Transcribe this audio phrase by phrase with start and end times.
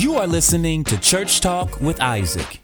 [0.00, 2.62] You are listening to Church Talk with Isaac.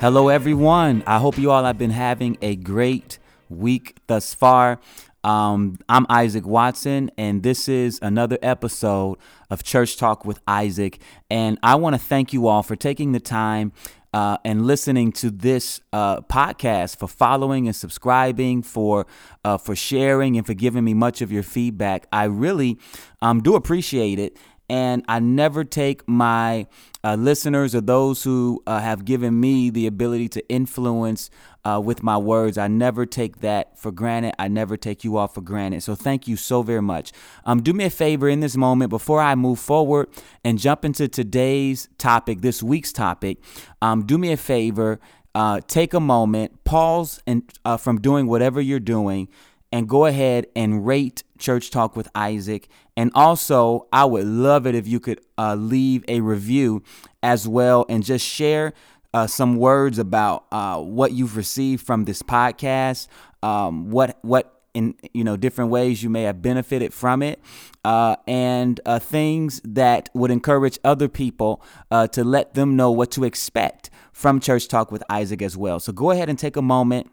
[0.00, 1.02] Hello, everyone.
[1.06, 3.18] I hope you all have been having a great
[3.50, 4.80] week thus far.
[5.22, 9.18] Um, I'm Isaac Watson, and this is another episode
[9.50, 10.98] of Church Talk with Isaac.
[11.28, 13.72] And I want to thank you all for taking the time
[14.14, 19.06] uh, and listening to this uh, podcast, for following and subscribing, for
[19.44, 22.06] uh, for sharing, and for giving me much of your feedback.
[22.12, 22.78] I really
[23.20, 24.36] um, do appreciate it
[24.72, 26.66] and I never take my
[27.04, 31.28] uh, listeners or those who uh, have given me the ability to influence
[31.62, 32.56] uh, with my words.
[32.56, 34.32] I never take that for granted.
[34.38, 35.82] I never take you all for granted.
[35.82, 37.12] So thank you so very much.
[37.44, 40.08] Um, do me a favor in this moment before I move forward
[40.42, 43.42] and jump into today's topic, this week's topic.
[43.82, 45.00] Um, do me a favor.
[45.34, 49.28] Uh, take a moment, pause, and uh, from doing whatever you're doing
[49.72, 52.68] and go ahead and rate Church Talk with Isaac.
[52.96, 56.82] And also, I would love it if you could uh, leave a review
[57.22, 58.74] as well and just share
[59.14, 63.08] uh, some words about uh, what you've received from this podcast,
[63.42, 67.40] um, what what in you know different ways you may have benefited from it,
[67.84, 73.10] uh, and uh, things that would encourage other people uh, to let them know what
[73.10, 75.78] to expect from Church Talk with Isaac as well.
[75.80, 77.10] So go ahead and take a moment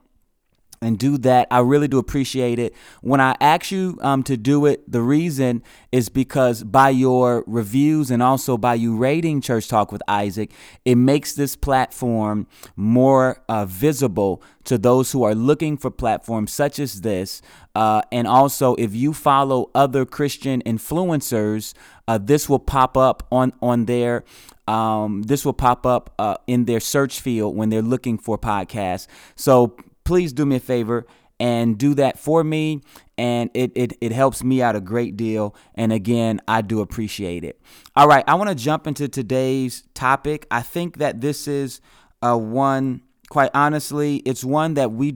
[0.82, 1.48] and do that.
[1.52, 2.74] I really do appreciate it.
[3.02, 8.12] When I ask you um, to do it, the reason is because by your reviews
[8.12, 10.52] and also by you rating Church Talk with Isaac,
[10.86, 16.80] it makes this platform more uh, visible to those who are looking for platforms such
[16.80, 17.42] as this.
[17.76, 21.74] Uh, and also, if you follow other Christian influencers,
[22.08, 24.24] uh, this will pop up on on their
[24.68, 29.08] um, this will pop up uh, in their search field when they're looking for podcasts.
[29.36, 29.76] So
[30.10, 31.06] please do me a favor
[31.40, 32.82] and do that for me.
[33.16, 35.56] And it, it, it helps me out a great deal.
[35.76, 37.62] And again i do appreciate it.
[37.96, 40.48] All right i want to jump into today's topic.
[40.50, 41.80] I think that this is
[42.24, 45.16] a one quite honestly it's one that we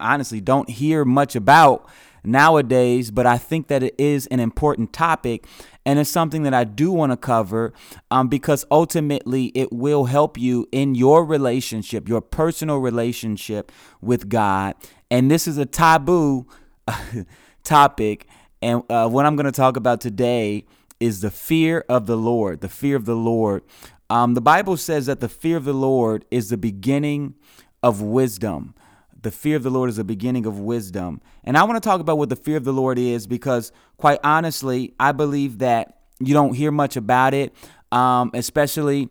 [0.00, 1.86] honestly don't hear much about
[2.24, 5.46] nowadays, but I think that it is an important topic
[5.86, 7.72] and it's something that I do want to cover
[8.10, 14.74] um, because ultimately it will help you in your relationship, your personal relationship with God.
[15.10, 16.46] And this is a taboo
[17.64, 18.26] topic.
[18.62, 20.64] And uh, what I'm going to talk about today
[21.00, 22.60] is the fear of the Lord.
[22.60, 23.62] The fear of the Lord.
[24.10, 27.34] Um, the Bible says that the fear of the Lord is the beginning
[27.82, 28.74] of wisdom
[29.22, 31.20] the fear of the Lord is the beginning of wisdom.
[31.44, 34.18] And I want to talk about what the fear of the Lord is because, quite
[34.24, 37.54] honestly, I believe that you don't hear much about it,
[37.92, 39.08] um, especially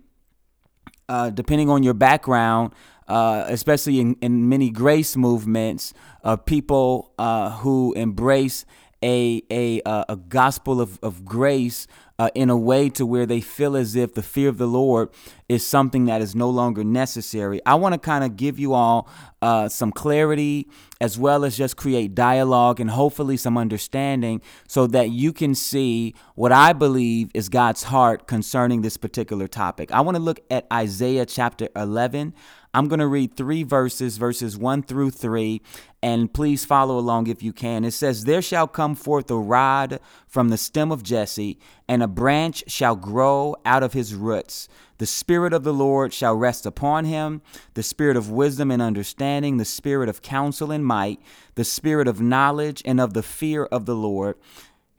[1.08, 2.74] uh, depending on your background.
[3.08, 8.66] Uh, especially in, in many grace movements, of people uh, who embrace
[9.02, 11.88] a a uh, a gospel of, of grace
[12.20, 15.10] uh, in a way to where they feel as if the fear of the Lord
[15.48, 17.62] is something that is no longer necessary.
[17.66, 19.10] I want to kind of give you all
[19.42, 20.68] uh, some clarity
[21.00, 26.14] as well as just create dialogue and hopefully some understanding so that you can see
[26.36, 29.90] what I believe is God's heart concerning this particular topic.
[29.94, 32.34] I want to look at Isaiah chapter 11.
[32.72, 35.62] I'm going to read three verses, verses one through three,
[36.04, 37.84] and please follow along if you can.
[37.84, 42.08] It says, There shall come forth a rod from the stem of Jesse, and a
[42.08, 44.68] branch shall grow out of his roots.
[45.00, 47.42] The Spirit of the Lord shall rest upon him
[47.74, 51.20] the Spirit of wisdom and understanding, the Spirit of counsel and might,
[51.56, 54.36] the Spirit of knowledge and of the fear of the Lord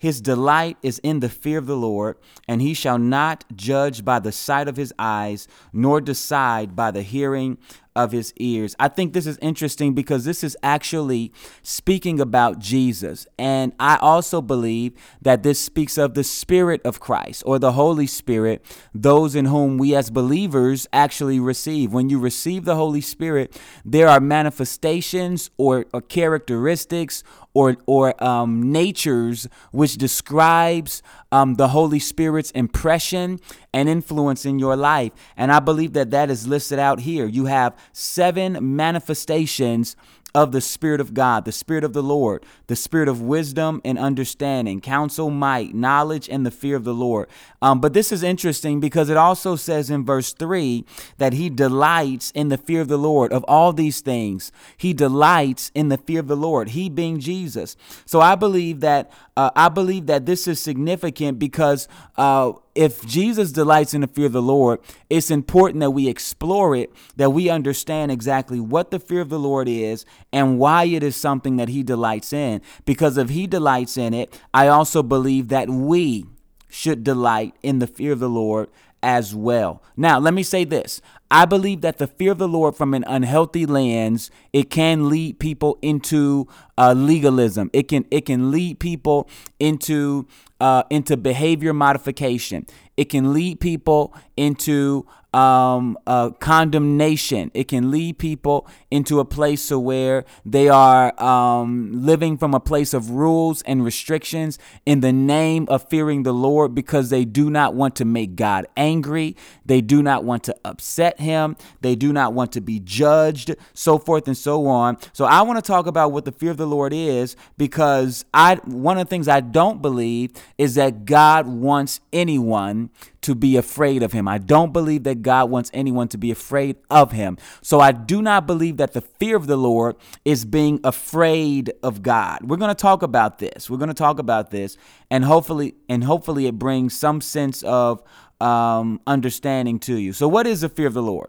[0.00, 2.16] his delight is in the fear of the Lord,
[2.49, 7.03] and he shall not judge by the sight of his eyes, nor decide by the
[7.03, 7.59] hearing
[7.94, 8.75] of his ears.
[8.78, 13.27] I think this is interesting because this is actually speaking about Jesus.
[13.39, 18.06] And I also believe that this speaks of the Spirit of Christ or the Holy
[18.06, 21.93] Spirit, those in whom we as believers actually receive.
[21.93, 27.22] When you receive the Holy Spirit, there are manifestations or, or characteristics
[27.55, 31.03] or, or um, natures which describes
[31.33, 33.39] um, the Holy Spirit's impression
[33.72, 35.13] and influence in your life.
[35.36, 37.27] And I believe that that is listed out here.
[37.27, 39.97] You have seven manifestations
[40.34, 43.98] of the Spirit of God, the Spirit of the Lord, the Spirit of wisdom and
[43.98, 47.28] understanding, counsel, might, knowledge, and the fear of the Lord.
[47.62, 50.84] Um, but this is interesting because it also says in verse 3
[51.18, 53.32] that He delights in the fear of the Lord.
[53.32, 57.76] Of all these things, He delights in the fear of the Lord, He being Jesus.
[58.06, 59.10] So I believe that.
[59.36, 61.88] Uh, I believe that this is significant because
[62.18, 66.77] uh, if Jesus delights in the fear of the Lord, it's important that we explore
[66.77, 71.03] it, that we understand exactly what the fear of the Lord is and why it
[71.03, 72.63] is something that he delights in.
[72.84, 76.27] Because if he delights in it, I also believe that we
[76.69, 78.69] should delight in the fear of the Lord
[79.02, 79.82] as well.
[79.97, 81.00] Now, let me say this.
[81.30, 85.38] I believe that the fear of the Lord from an unhealthy lens, it can lead
[85.38, 87.70] people into uh, legalism.
[87.72, 90.26] It can it can lead people into
[90.60, 92.66] uh, into behavior modification.
[92.97, 97.50] It can lead people into um, uh, condemnation.
[97.54, 102.92] It can lead people into a place where they are um, living from a place
[102.94, 107.74] of rules and restrictions in the name of fearing the Lord because they do not
[107.74, 109.36] want to make God angry.
[109.65, 111.56] They do not want to upset Him.
[111.80, 114.98] They do not want to be judged, so forth and so on.
[115.12, 118.56] So I want to talk about what the fear of the Lord is because I
[118.65, 122.91] one of the things I don't believe is that God wants anyone
[123.22, 124.27] to be afraid of him.
[124.27, 127.37] I don't believe that God wants anyone to be afraid of him.
[127.63, 132.03] So I do not believe that the fear of the Lord is being afraid of
[132.03, 132.41] God.
[132.43, 133.69] We're going to talk about this.
[133.69, 134.77] We're going to talk about this
[135.11, 138.03] and hopefully and hopefully it brings some sense of
[138.41, 140.13] um, understanding to you.
[140.13, 141.28] So what is the fear of the Lord?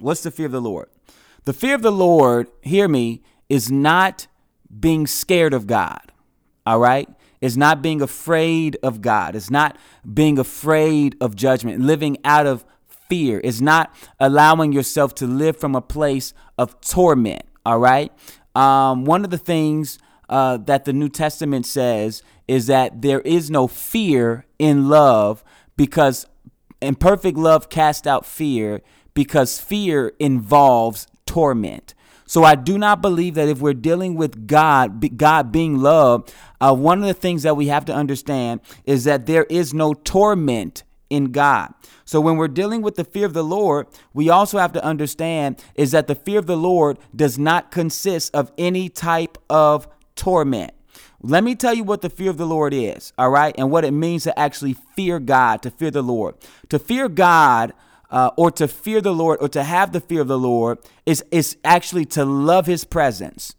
[0.00, 0.88] What's the fear of the Lord?
[1.44, 4.26] The fear of the Lord, hear me, is not
[4.78, 6.12] being scared of God.
[6.66, 7.08] All right?
[7.40, 9.34] It's not being afraid of God.
[9.34, 9.76] It's not
[10.12, 12.64] being afraid of judgment, living out of
[13.08, 13.40] fear.
[13.42, 17.42] It's not allowing yourself to live from a place of torment.
[17.64, 18.12] All right.
[18.54, 19.98] Um, one of the things
[20.28, 25.44] uh, that the New Testament says is that there is no fear in love
[25.76, 26.26] because,
[26.82, 28.80] and perfect love cast out fear
[29.14, 31.94] because fear involves torment.
[32.28, 36.74] So I do not believe that if we're dealing with God, God being love, uh,
[36.74, 40.84] one of the things that we have to understand is that there is no torment
[41.08, 41.72] in God.
[42.04, 45.64] So when we're dealing with the fear of the Lord, we also have to understand
[45.74, 50.72] is that the fear of the Lord does not consist of any type of torment.
[51.22, 53.54] Let me tell you what the fear of the Lord is, all right?
[53.56, 56.34] And what it means to actually fear God, to fear the Lord.
[56.68, 57.72] To fear God
[58.10, 61.24] uh, or to fear the Lord or to have the fear of the Lord is,
[61.30, 63.54] is actually to love his presence.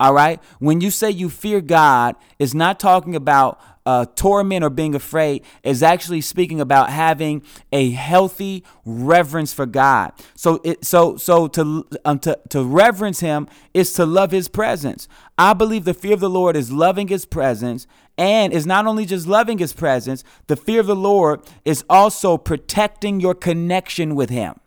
[0.00, 0.42] All right.
[0.58, 5.44] When you say you fear God, it's not talking about uh, torment or being afraid
[5.62, 10.12] is actually speaking about having a healthy reverence for God.
[10.34, 15.06] So it so so to um, to to reverence Him is to love His presence.
[15.36, 17.86] I believe the fear of the Lord is loving His presence
[18.16, 20.24] and is not only just loving His presence.
[20.46, 24.60] The fear of the Lord is also protecting your connection with Him.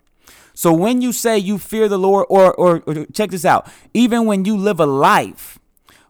[0.54, 4.26] So when you say you fear the Lord, or, or, or check this out, even
[4.26, 5.60] when you live a life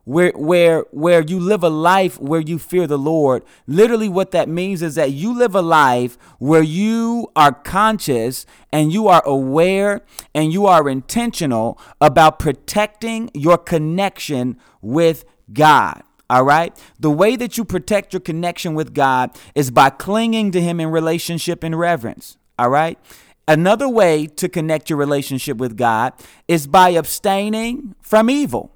[0.07, 3.43] where where where you live a life where you fear the Lord.
[3.67, 8.93] Literally what that means is that you live a life where you are conscious and
[8.93, 10.01] you are aware
[10.33, 16.03] and you are intentional about protecting your connection with God.
[16.29, 16.77] All right.
[16.99, 20.89] The way that you protect your connection with God is by clinging to Him in
[20.89, 22.37] relationship and reverence.
[22.59, 22.99] All right.
[23.47, 26.13] Another way to connect your relationship with God
[26.49, 28.73] is by abstaining from evil.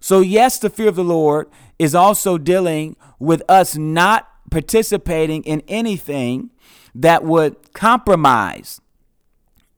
[0.00, 1.48] So, yes, the fear of the Lord
[1.78, 6.50] is also dealing with us not participating in anything
[6.94, 8.80] that would compromise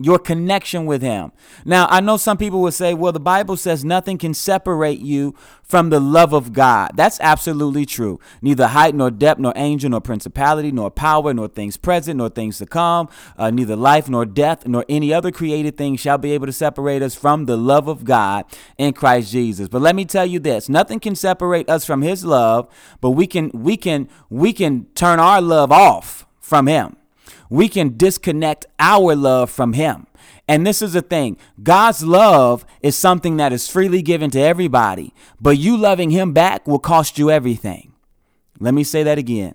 [0.00, 1.30] your connection with him.
[1.66, 5.34] Now, I know some people will say, well, the Bible says nothing can separate you
[5.62, 6.92] from the love of God.
[6.94, 8.18] That's absolutely true.
[8.40, 12.56] Neither height nor depth, nor angel, nor principality, nor power, nor things present, nor things
[12.58, 16.46] to come, uh, neither life nor death, nor any other created thing shall be able
[16.46, 18.46] to separate us from the love of God
[18.78, 19.68] in Christ Jesus.
[19.68, 22.68] But let me tell you this, nothing can separate us from his love,
[23.02, 26.96] but we can we can we can turn our love off from him
[27.50, 30.06] we can disconnect our love from Him.
[30.48, 35.12] And this is the thing God's love is something that is freely given to everybody,
[35.40, 37.92] but you loving Him back will cost you everything.
[38.58, 39.54] Let me say that again.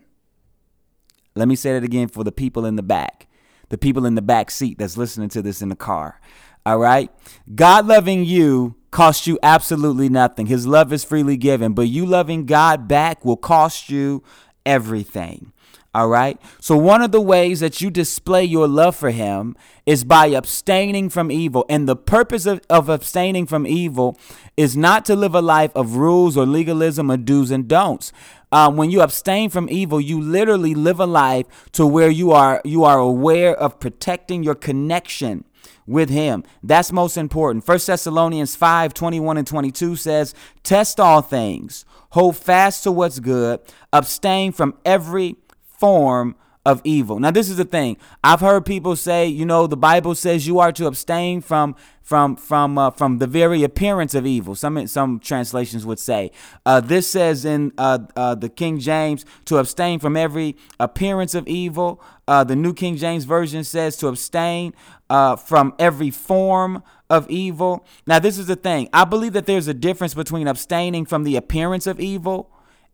[1.35, 3.27] Let me say that again for the people in the back,
[3.69, 6.19] the people in the back seat that's listening to this in the car.
[6.65, 7.11] All right?
[7.53, 10.47] God loving you costs you absolutely nothing.
[10.47, 14.23] His love is freely given, but you loving God back will cost you
[14.65, 15.51] everything.
[15.95, 16.37] All right.
[16.59, 21.07] So, one of the ways that you display your love for him is by abstaining
[21.07, 21.65] from evil.
[21.69, 24.19] And the purpose of, of abstaining from evil
[24.57, 28.11] is not to live a life of rules or legalism or do's and don'ts.
[28.51, 32.61] Um, when you abstain from evil, you literally live a life to where you are
[32.65, 35.45] you are aware of protecting your connection
[35.87, 36.43] with him.
[36.61, 37.65] That's most important.
[37.65, 43.61] First Thessalonians 5, 21 and 22 says, Test all things, hold fast to what's good,
[43.93, 45.37] abstain from every
[45.85, 47.19] form of evil.
[47.19, 47.97] Now, this is the thing.
[48.23, 52.35] I've heard people say, you know, the Bible says you are to abstain from from
[52.35, 54.55] from uh, from the very appearance of evil.
[54.55, 56.31] Some some translations would say
[56.65, 61.47] uh, this says in uh, uh the King James to abstain from every appearance of
[61.47, 62.01] evil.
[62.27, 64.73] Uh, the New King James version says to abstain
[65.11, 67.85] uh, from every form of evil.
[68.07, 68.89] Now, this is the thing.
[68.91, 72.49] I believe that there's a difference between abstaining from the appearance of evil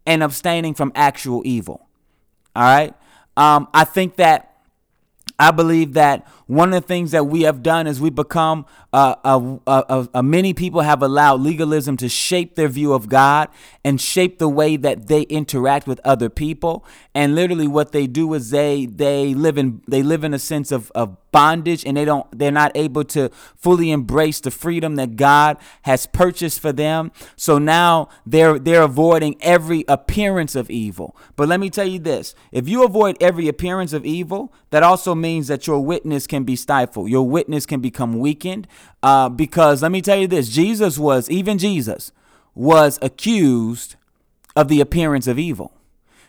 [0.06, 1.88] and abstaining from actual evil.
[2.56, 2.94] All right.
[3.38, 4.58] Um, I think that
[5.40, 10.22] I believe that one of the things that we have done is we become uh,
[10.22, 13.48] many people have allowed legalism to shape their view of God
[13.86, 16.86] and shape the way that they interact with other people.
[17.16, 20.74] And literally, what they do is they they live in they live in a sense
[20.74, 25.16] of, of bondage, and they don't they're not able to fully embrace the freedom that
[25.16, 27.12] God has purchased for them.
[27.38, 31.16] So now they're they're avoiding every appearance of evil.
[31.38, 35.16] But let me tell you this: if you avoid every appearance of evil, that also
[35.16, 37.10] means that your witness can be stifled.
[37.10, 38.68] Your witness can become weakened.
[39.04, 42.12] Uh, because let me tell you this Jesus was, even Jesus,
[42.56, 43.96] was accused
[44.56, 45.74] of the appearance of evil.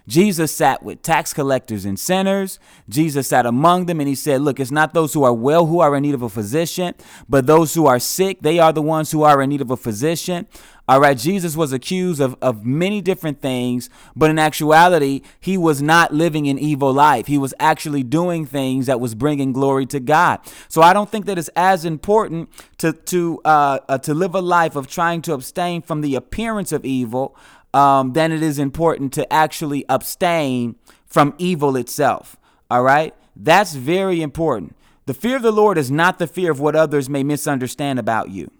[0.06, 2.58] Jesus sat with tax collectors and sinners.
[2.88, 5.80] Jesus sat among them and he said, Look, it's not those who are well who
[5.80, 6.94] are in need of a physician,
[7.28, 9.76] but those who are sick, they are the ones who are in need of a
[9.76, 10.46] physician.
[10.88, 15.80] All right, Jesus was accused of, of many different things, but in actuality, he was
[15.80, 17.28] not living an evil life.
[17.28, 20.40] He was actually doing things that was bringing glory to God.
[20.68, 24.40] So I don't think that it's as important to to uh, uh, to live a
[24.40, 27.36] life of trying to abstain from the appearance of evil
[27.74, 30.76] um, than it is important to actually abstain
[31.06, 32.36] from evil itself.
[32.70, 34.76] All right, that's very important.
[35.06, 38.30] The fear of the Lord is not the fear of what others may misunderstand about
[38.30, 38.50] you.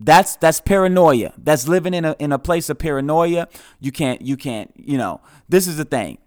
[0.00, 1.32] That's that's paranoia.
[1.38, 3.48] That's living in a in a place of paranoia.
[3.80, 5.20] You can't you can't, you know.
[5.48, 6.18] This is the thing.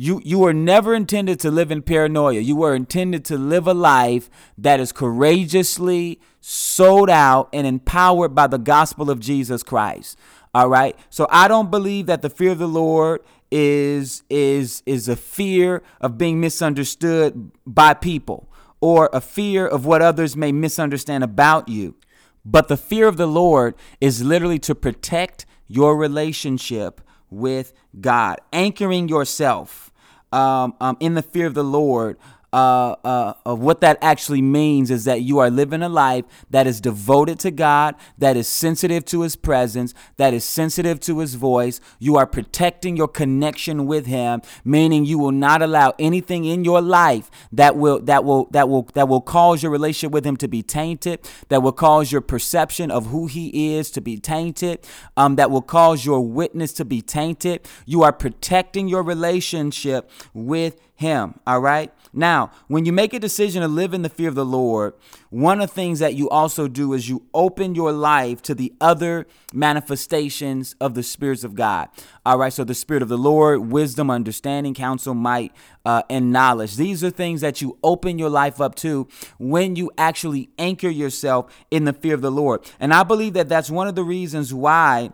[0.00, 2.38] You you were never intended to live in paranoia.
[2.38, 8.46] You were intended to live a life that is courageously sold out and empowered by
[8.46, 10.16] the gospel of Jesus Christ.
[10.54, 10.96] All right?
[11.10, 15.82] So I don't believe that the fear of the Lord is is is a fear
[16.00, 18.48] of being misunderstood by people
[18.80, 21.96] or a fear of what others may misunderstand about you.
[22.44, 27.00] But the fear of the Lord is literally to protect your relationship
[27.30, 29.87] with God, anchoring yourself
[30.32, 32.18] um, um, in the fear of the Lord
[32.52, 36.66] uh, uh, of what that actually means is that you are living a life that
[36.66, 41.34] is devoted to God, that is sensitive to His presence, that is sensitive to His
[41.34, 41.80] voice.
[41.98, 46.80] You are protecting your connection with Him, meaning you will not allow anything in your
[46.80, 50.48] life that will that will that will that will cause your relationship with Him to
[50.48, 54.86] be tainted, that will cause your perception of who He is to be tainted,
[55.16, 57.68] um, that will cause your witness to be tainted.
[57.84, 61.38] You are protecting your relationship with him.
[61.46, 61.92] All right.
[62.12, 64.94] Now, when you make a decision to live in the fear of the Lord,
[65.30, 68.74] one of the things that you also do is you open your life to the
[68.80, 71.88] other manifestations of the spirits of God.
[72.26, 72.52] All right.
[72.52, 75.52] So the spirit of the Lord, wisdom, understanding, counsel, might,
[75.84, 76.74] uh, and knowledge.
[76.74, 79.06] These are things that you open your life up to
[79.38, 82.62] when you actually anchor yourself in the fear of the Lord.
[82.80, 85.12] And I believe that that's one of the reasons why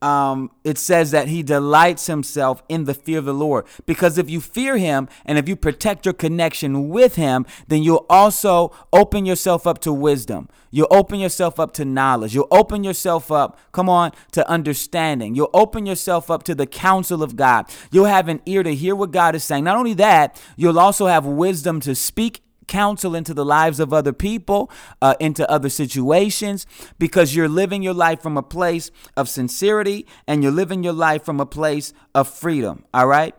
[0.00, 3.66] um, it says that he delights himself in the fear of the Lord.
[3.86, 8.06] Because if you fear him and if you protect your connection with him, then you'll
[8.08, 10.48] also open yourself up to wisdom.
[10.70, 12.34] You'll open yourself up to knowledge.
[12.34, 15.34] You'll open yourself up, come on, to understanding.
[15.34, 17.66] You'll open yourself up to the counsel of God.
[17.90, 19.64] You'll have an ear to hear what God is saying.
[19.64, 24.12] Not only that, you'll also have wisdom to speak counsel into the lives of other
[24.12, 24.70] people,
[25.02, 26.66] uh, into other situations,
[26.98, 31.24] because you're living your life from a place of sincerity and you're living your life
[31.24, 32.84] from a place of freedom.
[32.94, 33.34] All right.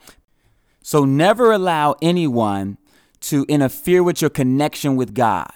[0.82, 2.78] So never allow anyone
[3.22, 5.52] to interfere with your connection with God.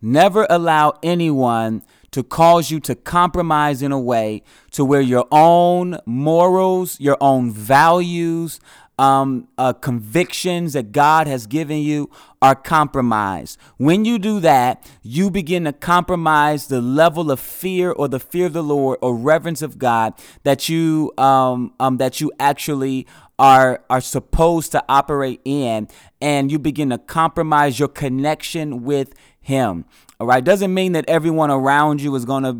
[0.00, 5.98] Never allow anyone to cause you to compromise in a way to where your own
[6.06, 8.60] morals, your own values,
[8.98, 12.10] um, uh, convictions that God has given you
[12.40, 13.58] are compromised.
[13.76, 18.46] When you do that, you begin to compromise the level of fear or the fear
[18.46, 23.06] of the Lord or reverence of God that you um, um, that you actually
[23.38, 25.88] are are supposed to operate in,
[26.20, 29.84] and you begin to compromise your connection with Him.
[30.18, 32.54] All right, doesn't mean that everyone around you is going to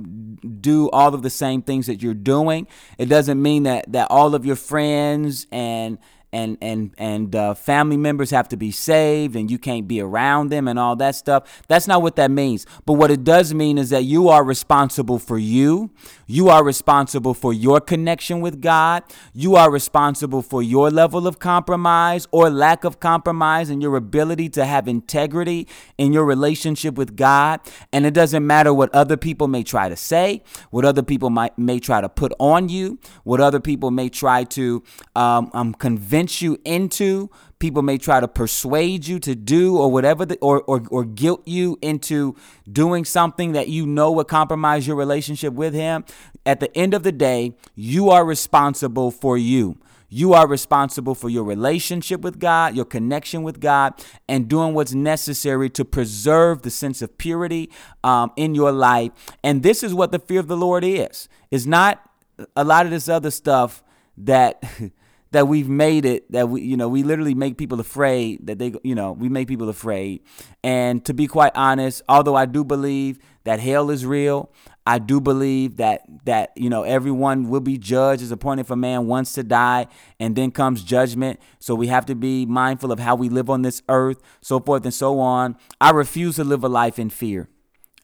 [0.46, 2.66] do all of the same things that you're doing.
[2.98, 5.96] It doesn't mean that that all of your friends and
[6.32, 10.50] and and and uh, family members have to be saved and you can't be around
[10.50, 11.62] them and all that stuff.
[11.68, 12.66] That's not what that means.
[12.84, 15.90] But what it does mean is that you are responsible for you.
[16.26, 19.04] You are responsible for your connection with God.
[19.32, 24.48] You are responsible for your level of compromise or lack of compromise and your ability
[24.50, 27.60] to have integrity in your relationship with God.
[27.92, 31.56] And it doesn't matter what other people may try to say, what other people might
[31.56, 34.82] may try to put on you, what other people may try to
[35.14, 37.30] um, um, convince you into.
[37.58, 41.42] People may try to persuade you to do or whatever, the, or, or, or guilt
[41.46, 42.36] you into
[42.70, 46.04] doing something that you know would compromise your relationship with Him.
[46.44, 49.78] At the end of the day, you are responsible for you.
[50.08, 53.94] You are responsible for your relationship with God, your connection with God,
[54.28, 57.70] and doing what's necessary to preserve the sense of purity
[58.04, 59.12] um, in your life.
[59.42, 61.28] And this is what the fear of the Lord is.
[61.50, 62.08] It's not
[62.54, 63.82] a lot of this other stuff
[64.16, 64.62] that
[65.36, 68.72] that we've made it that we you know we literally make people afraid that they
[68.82, 70.22] you know we make people afraid.
[70.64, 74.50] And to be quite honest although i do believe that hell is real
[74.86, 79.06] i do believe that that you know everyone will be judged as appointed for man
[79.06, 79.86] once to die
[80.18, 81.38] and then comes judgment.
[81.58, 84.84] So we have to be mindful of how we live on this earth so forth
[84.84, 85.56] and so on.
[85.82, 87.50] I refuse to live a life in fear.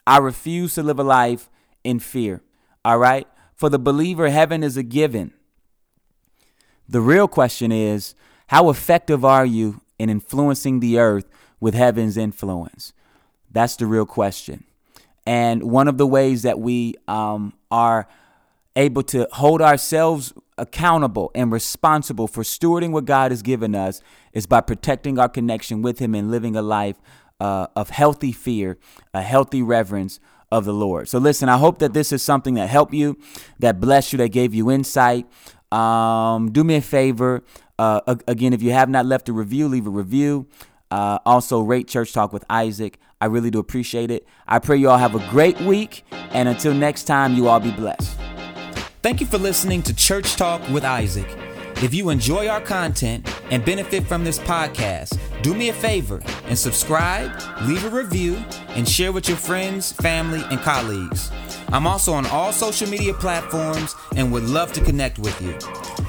[0.06, 1.48] I refuse to live a life
[1.82, 2.42] in fear.
[2.84, 3.26] All right?
[3.54, 5.32] For the believer heaven is a given
[6.92, 8.14] the real question is
[8.48, 11.24] how effective are you in influencing the earth
[11.58, 12.92] with heaven's influence?
[13.50, 14.64] That's the real question.
[15.26, 18.06] And one of the ways that we um, are
[18.76, 24.02] able to hold ourselves accountable and responsible for stewarding what God has given us
[24.34, 26.96] is by protecting our connection with Him and living a life
[27.40, 28.76] uh, of healthy fear,
[29.14, 30.20] a healthy reverence
[30.50, 31.08] of the Lord.
[31.08, 33.18] So, listen, I hope that this is something that helped you,
[33.58, 35.26] that blessed you, that gave you insight.
[35.72, 37.42] Um, do me a favor.
[37.78, 40.46] Uh, again, if you have not left a review, leave a review.
[40.90, 42.98] Uh, also, rate Church Talk with Isaac.
[43.20, 44.26] I really do appreciate it.
[44.46, 46.04] I pray you all have a great week.
[46.32, 48.18] And until next time, you all be blessed.
[49.02, 51.26] Thank you for listening to Church Talk with Isaac.
[51.82, 56.56] If you enjoy our content and benefit from this podcast, do me a favor and
[56.56, 58.36] subscribe, leave a review,
[58.68, 61.32] and share with your friends, family, and colleagues.
[61.72, 65.56] I'm also on all social media platforms and would love to connect with you.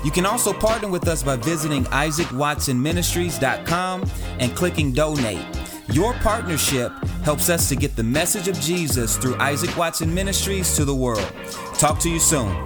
[0.03, 5.45] You can also partner with us by visiting isaacwatsonministries.com and clicking donate.
[5.91, 6.91] Your partnership
[7.23, 11.27] helps us to get the message of Jesus through Isaac Watson Ministries to the world.
[11.75, 12.65] Talk to you soon.